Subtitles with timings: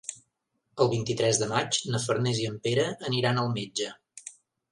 [0.83, 3.93] El vint-i-tres de maig na Farners i en Pere aniran al metge.